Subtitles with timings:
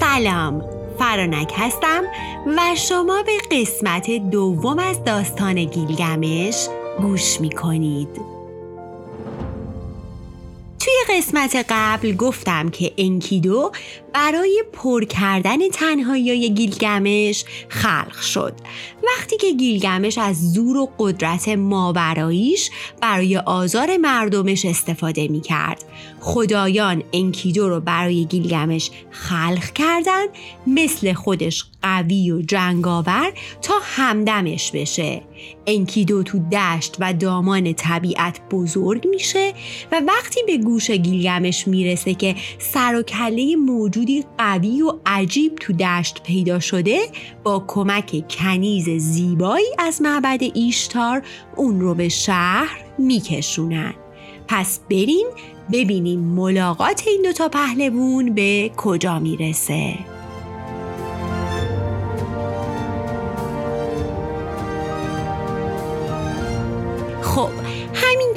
[0.00, 0.64] سلام
[0.98, 2.02] فرانک هستم
[2.46, 6.68] و شما به قسمت دوم از داستان گیلگمش
[7.00, 8.39] گوش می کنید.
[11.10, 13.72] قسمت قبل گفتم که انکیدو
[14.14, 18.54] برای پر کردن تنهایی گیلگمش خلق شد.
[19.02, 22.70] وقتی که گیلگمش از زور و قدرت ماوراییش
[23.00, 25.84] برای آزار مردمش استفاده می کرد.
[26.20, 30.26] خدایان انکیدو رو برای گیلگمش خلق کردن
[30.66, 35.22] مثل خودش قوی و جنگاور تا همدمش بشه.
[35.66, 39.52] انکیدو تو دشت و دامان طبیعت بزرگ میشه
[39.92, 45.72] و وقتی به گوش گیلگمش می‌رسه که سر و کله موجودی قوی و عجیب تو
[45.72, 46.98] دشت پیدا شده
[47.44, 51.22] با کمک کنیز زیبایی از معبد ایشتار
[51.56, 53.94] اون رو به شهر میکشونن.
[54.48, 55.26] پس بریم
[55.72, 59.94] ببینیم ملاقات این دوتا پهلوون به کجا می‌رسه.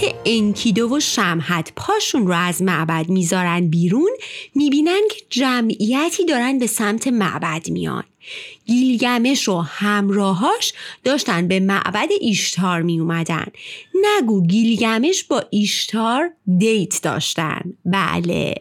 [0.00, 4.10] که انکیدو و شمحت پاشون رو از معبد می‌ذارن بیرون
[4.54, 8.04] می‌بینن که جمعیتی دارن به سمت معبد میان.
[8.66, 10.72] گیلگمش و همراهاش
[11.04, 13.46] داشتن به معبد ایشتار می اومدن
[13.94, 17.60] نگو گیلگمش با ایشتار دیت داشتن.
[17.84, 18.54] بله.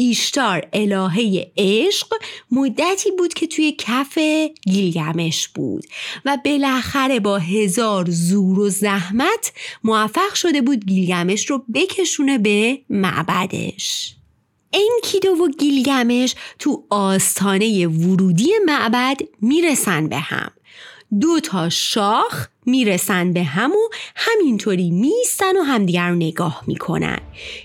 [0.00, 2.14] ایشتار الهه عشق
[2.50, 4.18] مدتی بود که توی کف
[4.66, 5.84] گیلگمش بود
[6.24, 9.52] و بالاخره با هزار زور و زحمت
[9.84, 14.14] موفق شده بود گیلگمش رو بکشونه به معبدش.
[14.72, 20.50] انکیدو و گیلگمش تو آستانه ورودی معبد می‌رسن به هم.
[21.20, 27.18] دو تا شاخ می‌رسن به هم و همینطوری میستن و همدیگر رو نگاه می‌کنن.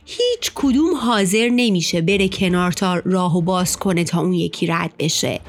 [0.06, 5.40] هیچ کدوم حاضر نمیشه بره کنار تا راهو باز کنه تا اون یکی رد بشه.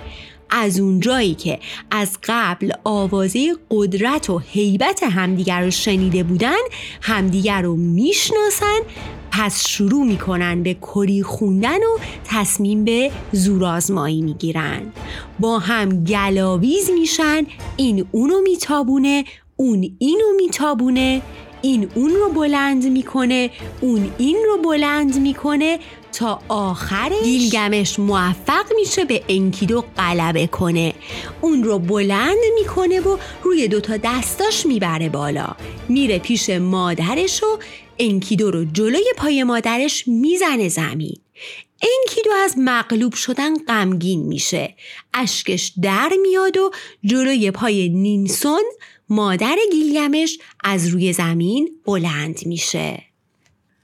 [0.50, 1.58] از اونجایی که
[1.90, 6.62] از قبل آوازه قدرت و حیبت همدیگر رو شنیده بودن
[7.00, 8.80] همدیگر رو می‌شناسن
[9.30, 14.82] پس شروع می‌کنن به کری خوندن و تصمیم به زورآزمایی می‌گیرن.
[15.40, 19.24] با هم گلاویز میشن این اونو میتابونه
[19.56, 21.22] اون اینو میتابونه
[21.62, 23.50] این اون رو بلند می‌کنه
[23.80, 25.78] اون این رو بلند می‌کنه
[26.14, 30.94] تا آخرش گیلگمش موفق میشه به انکیدو غلبه کنه.
[31.40, 35.56] اون رو بلند می‌کنه و روی دوتا دستاش می‌بره بالا.
[35.88, 37.58] میره پیش مادرش و
[37.98, 41.16] انکیدو رو جلوی پای مادرش می‌زنه زمین.
[41.82, 44.74] انکیدو از مغلوب شدن غمگین میشه.
[45.14, 46.70] اشکش در میاد و
[47.04, 48.64] جلوی پای نینسون
[49.08, 53.13] مادر گیلگمش از روی زمین بلند میشه.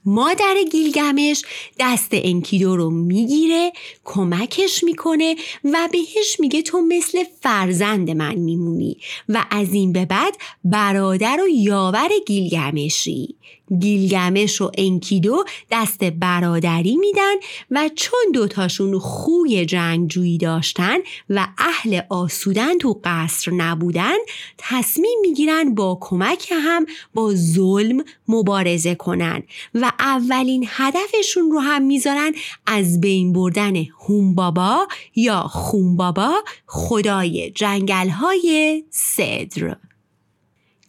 [0.05, 1.41] مادر گیلگمش
[1.79, 3.71] دست انکیدو رو می‌گیره
[4.03, 8.97] کمکش می‌کنه و بهش میگه تو مثل فرزند من میمونی
[9.29, 13.35] و از این به بعد برادر و یاور گیلگمشی.
[13.79, 17.35] گیلگمش و انکیدو دست برادری میدن
[17.71, 20.97] و چون دوتاشون خوی جنگجویی داشتن
[21.29, 24.17] و اهل آسودن تو قصر نبودن
[24.57, 32.31] تصمیم می‌گیرن با کمک هم با ظلم مبارزه کنن و اولین هدفشون رو هم می‌ذارن
[32.65, 39.75] از بین بردن هوم بابا یا خون بابا خدای جنگل های صدر.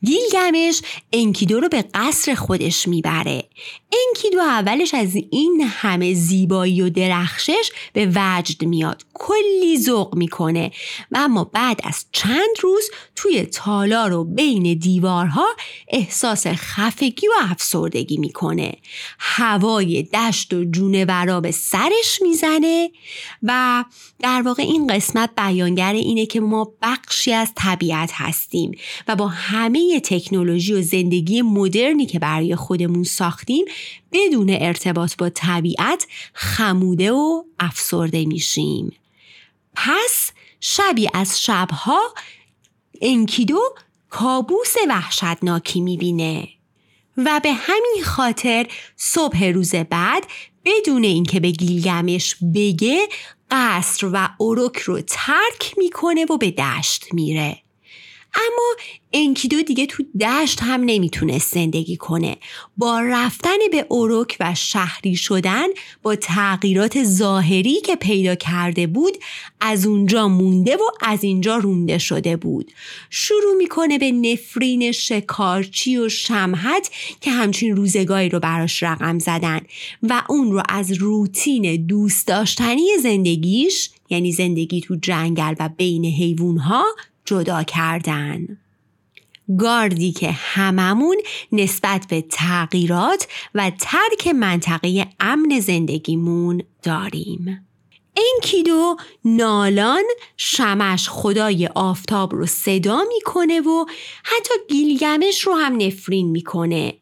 [0.05, 0.83] گیلگمش
[1.13, 3.45] انکیدو رو به قصر خودش می‌بره.
[3.93, 9.05] انکیدو اولش از این همه زیبایی و درخشش به وجد میاد.
[9.15, 10.71] کلی ذوق می‌کنه.
[11.11, 15.47] و اما بعد از چند روز توی تالار و بین دیوارها
[15.89, 18.73] احساس خفگی و افسردگی می‌کنه.
[19.19, 22.91] هوای دشت و جونورا به سرش می‌زنه
[23.43, 23.85] و
[24.21, 28.73] در واقع این قسمت بیانگر اینه که ما بخشی از طبیعت هستیم
[29.09, 33.65] و با همه تکنولوژی و زندگی مدرنی که برای خودمون ساختیم
[34.13, 38.97] بدون ارتباط با طبیعت خموده و افسرده میشیم.
[39.75, 42.01] پس شبی از شبها
[43.01, 43.61] انکیدو
[44.11, 46.49] کابوس وحشتناکی می‌بینه
[47.17, 50.27] و به همین خاطر صبح روز بعد
[50.65, 53.09] بدون اینکه به گیلگمش بگه
[53.51, 57.62] قصر و اروک رو ترک می‌کنه و به دشت میره.
[58.35, 58.77] اما
[59.13, 62.37] انکیدو دیگه تو دشت هم نمی‌تونست زندگی کنه.
[62.77, 65.67] با رفتن به اوروک و شهری شدن
[66.03, 69.17] با تغییرات ظاهری که پیدا کرده بود
[69.61, 72.73] از اونجا مونده و از اینجا رونده شده بود.
[73.11, 76.91] شروع می‌کنه به نفرین شکارچی و شمهت
[77.21, 79.61] که همچین روزگاری رو براش رقم زدن
[80.03, 86.85] و اون رو از روتین دوست داشتنی زندگیش یعنی زندگی تو جنگل و بین حیوانها
[87.33, 88.59] جدا کردن.
[89.59, 91.17] گاردی که هممون
[91.53, 97.67] نسبت به تغییرات و ترک منطقه امن زندگیمون داریم.
[98.17, 100.05] انکیدو نالان
[100.37, 103.85] شمش خدای آفتاب رو صدا می‌کنه و
[104.25, 106.95] حتی گیلگمش رو هم نفرین می‌کنه.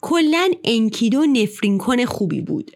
[0.00, 2.70] کلا انکیدو نفرین کنه خوبی بود.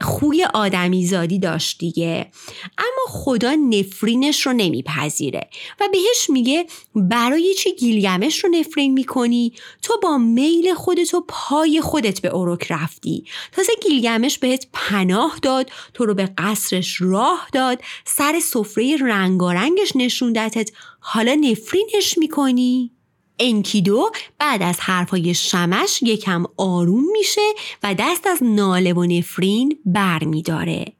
[0.00, 2.30] خوی آدمیزادی داشت دیگه.
[2.78, 5.48] اما خدا نفرینش رو نمیپذیره
[5.80, 9.52] و بهش میگه برای چی گیلگمش رو نفرین می‌کنی؟
[9.82, 13.24] تو با میل خودت و پای خودت به اوروک رفتی.
[13.52, 20.70] تازه گیلگمش بهت پناه داد تو رو به قصرش راه داد سر سفره رنگارنگش نشوندتت
[21.00, 22.95] حالا نفرینش می‌کنی؟
[23.38, 27.52] انکیدو بعد از حرفای شمش یکم آروم میشه
[27.82, 30.95] و دست از ناله و نفرین بر میداره.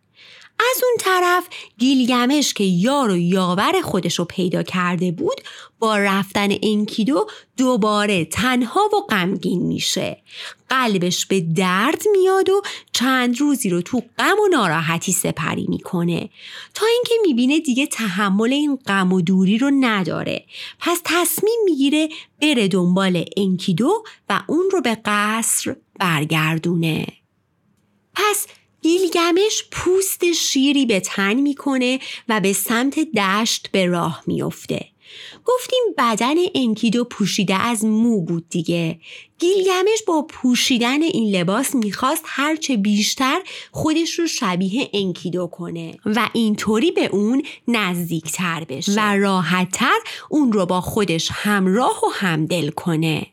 [0.58, 1.47] از اون طرف
[1.79, 5.41] گیلگمش که یار و یاور خودش رو پیدا کرده بود
[5.79, 7.26] با رفتن انکیدو
[7.56, 10.23] دوباره تنها و غمگین میشه.
[10.69, 12.62] قلبش به درد میاد و
[12.93, 16.29] چند روزی رو تو غم و ناراحتی سپری می‌کنه.
[16.75, 20.44] تا اینکه می‌بینه دیگه تحمل این غم و دوری رو نداره.
[20.81, 22.08] پس تصمیم می‌گیره
[22.41, 27.06] بره دنبال انکیدو و اون رو به قصر برگردونه.
[28.14, 28.47] پس
[28.82, 34.87] گیلگمش پوست شیری به تن می‌کنه و به سمت دشت به راه میافته.
[35.44, 38.99] گفتیم بدن انکیدو پوشیده از مو بود دیگه
[39.38, 43.40] گیلگمش با پوشیدن این لباس می‌خواست هرچه بیشتر
[43.73, 49.99] خودش رو شبیه انکیدو کنه و اینطوری به اون نزدیکتر بشه و راحتتر
[50.31, 53.26] اون رو با خودش همراه و همدل کنه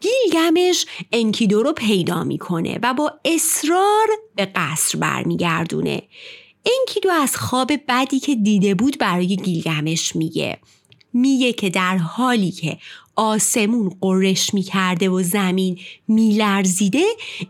[0.00, 6.02] گیلگمش انکیدو رو پیدا می‌کنه و با اصرار به قصر برمیگردونه.
[6.80, 10.58] انکیدو از خواب بدی که دیده بود برای گیلگمش میگه.
[11.12, 12.78] میگه که در حالی که
[13.16, 17.04] آسمون قرش می‌کرده و زمین میلرزیده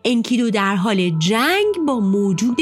[0.04, 2.60] انکیدو در حال جنگ با موجود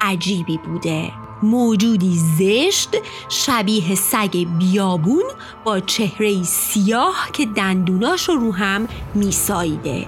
[0.00, 1.31] عجیبی بوده.
[1.42, 2.88] موجودی زشت
[3.28, 5.24] شبیه سگ بیابون
[5.64, 10.06] با چهره سیاه که دندوناش رو هم میساییده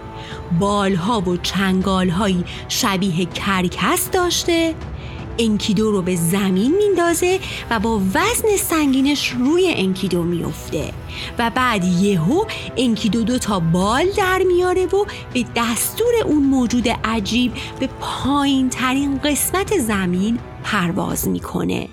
[0.60, 4.74] بالها و چنگالهایی شبیه کرکس داشته.
[5.38, 7.40] انکیدو رو به زمین میندازه
[7.70, 10.92] و با وزن سنگینش روی انکیدو میفته
[11.38, 12.44] و بعد یهو
[12.76, 15.04] انکیدو دو تا بال در میاره و
[15.34, 21.88] به دستور اون موجود عجیب به پایین ترین قسمت زمین پرواز می‌کنه.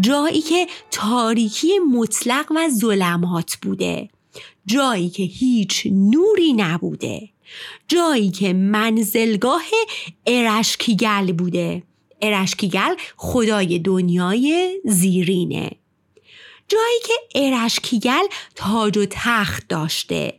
[0.00, 4.08] جایی که تاریکی مطلق و ظلمات بوده.
[4.66, 7.28] جایی که هیچ نوری نبوده.
[7.88, 9.62] جایی که منزلگاه
[10.26, 11.82] ارشکیگل بوده.
[12.22, 15.70] ارشکیگل خدای دنیای زیرینه.
[16.68, 20.34] جایی که ارشکیگل تاج و تخت داشته.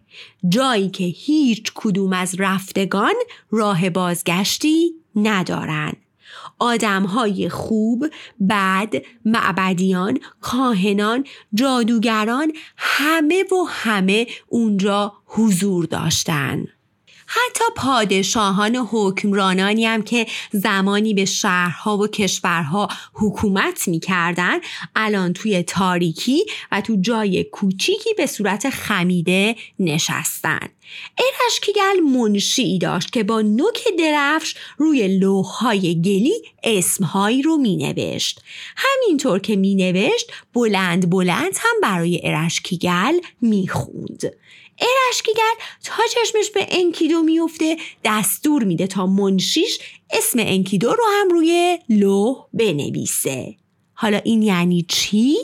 [0.49, 3.13] جایی که هیچ کدوم از رفتگان
[3.51, 5.93] راه بازگشتی ندارن.
[6.63, 8.05] آدمهای خوب،
[8.49, 8.93] بد،
[9.25, 11.23] معبدیان، کاهنان،
[11.53, 16.67] جادوگران همه و همه اونجا حضور داشتند.
[17.35, 24.59] حتی پادشاهان و حکمرانانی هم که زمانی به شهرها و کشورها حکومت می‌کردن
[24.95, 30.69] الان توی تاریکی و تو جای کوچیکی به صورت خمیده نشستن
[31.17, 38.41] ارشکیگل منشی داشت که با نوک درفش روی لوحهای گلی اسمهایی رو می نوشت.
[38.75, 44.33] همینطور که می نوشت بلند بلند هم برای ارشکیگل می خوند.
[45.07, 49.79] ارشکیگر تا چشمش به انکیدو میفته دستور میده تا منشیش
[50.11, 53.55] اسم انکیدو رو هم روی لوح بنویسه
[53.93, 55.37] حالا این یعنی چی؟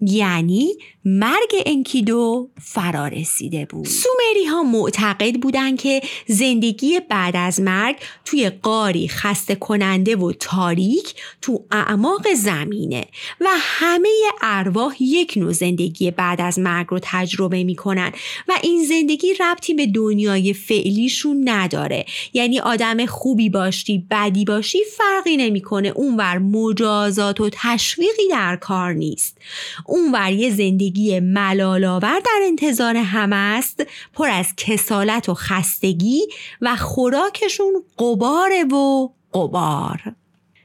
[0.00, 3.86] یعنی مرگ انکیدو فرا رسیده بود.
[3.86, 11.14] سومری ها معتقد بودند که زندگی بعد از مرگ توی قاری خسته کننده و تاریک
[11.40, 13.04] تو اعماق زمینه
[13.40, 14.08] و همه
[14.42, 18.12] ارواح یک نوع زندگی بعد از مرگ رو تجربه می‌کنن
[18.48, 22.04] و این زندگی ربطی به دنیای فعلیشون نداره.
[22.32, 25.88] یعنی آدم خوبی باشی بدی باشی فرقی نمی‌کنه.
[25.88, 29.38] اونور مجازات و تشویقی در کار نیست.
[29.86, 33.82] اونور یه زندگی زندگی ملالآور در انتظار هم است
[34.12, 36.20] پر از کسالت و خستگی
[36.60, 40.00] و خوراکشون قباره و قبار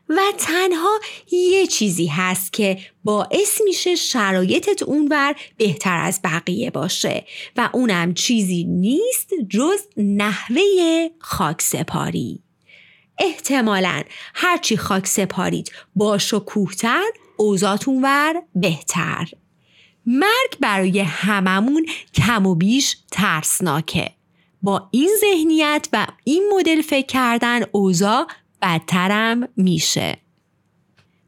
[0.10, 1.00] و تنها
[1.32, 8.64] یه چیزی هست که باعث میشه شرایطت اونور بهتر از بقیه باشه و اونم چیزی
[8.64, 10.62] نیست جز نحوه
[11.20, 12.40] خاک سپاری
[13.20, 14.04] احتمالا
[14.34, 17.04] هرچی خاک سپارید باش و کوهتر
[17.38, 19.28] اوزاتون ور بهتر.
[20.08, 24.12] مرگ برای هممون کم و بیش ترسناکه.
[24.62, 28.28] با این ذهنیت و این مدل فکر کردن اوضاع
[28.62, 30.18] بدترم میشه.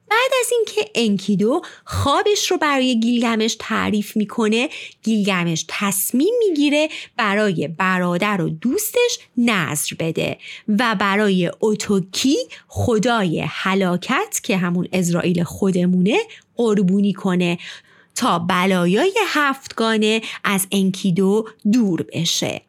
[0.09, 4.69] بعد از اینکه انکیدو خوابش رو برای گیلگمش تعریف می‌کنه
[5.03, 14.57] گیلگمش تصمیم می‌گیره برای برادر و دوستش نظر بده و برای اوتوکی خدای حلاکت که
[14.57, 16.17] همون اسرائیل خودمونه
[16.55, 17.57] قربونی کنه
[18.19, 22.61] تا بلایای هفتگانه از انکیدو دور بشه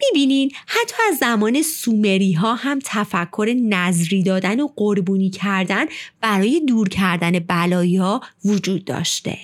[0.00, 5.84] می‌بینین حتی از زمان سومری ها هم تفکر نظری دادن و قربونی کردن
[6.20, 9.38] برای دور کردن بلایا وجود داشته.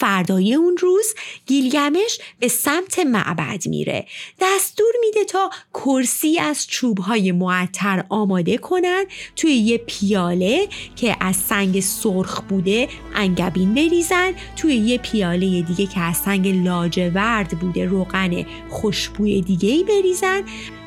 [0.00, 1.14] فردای اون روز
[1.46, 4.06] گیلگمش به سمت معبد میره.
[4.40, 9.04] دستور میده تا کرسی از چوبهای معطر آماده کنن
[9.36, 14.32] توی یه پیاله که از سنگ سرخ بوده انگبین بریزن.
[14.56, 20.42] توی یه پیاله دیگه که از سنگ لاجورد بوده روغن خوشبوی دیگه بریزن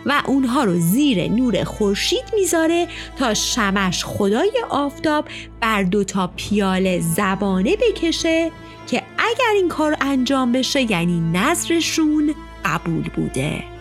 [0.06, 2.88] و اونها رو زیر نور خورشید می‌ذاره
[3.20, 5.26] تا شمش خدای آفتاب
[5.62, 8.52] بر دو تا پیاله زبانه بکشه.
[9.24, 13.73] اگر این کار انجام بشه یعنی نظرشون قبول بوده.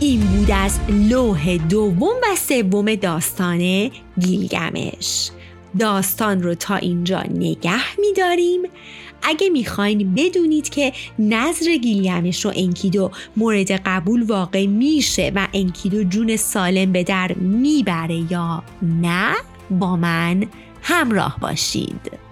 [0.00, 3.90] این بود از لوح دوم و سوم داستان
[4.20, 5.30] گیلگمش.
[5.78, 8.62] داستان رو تا اینجا نگه میداریم.
[9.22, 16.36] اگه می‌خواین بدونید که نظر گیلگمش و انکیدو مورد قبول واقع میشه و انکیدو جون
[16.36, 19.34] سالم به در می‌بره یا نه
[19.70, 20.46] با من
[20.82, 22.27] همراه باشید.